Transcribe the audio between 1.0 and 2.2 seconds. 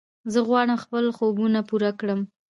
خوبونه پوره کړم.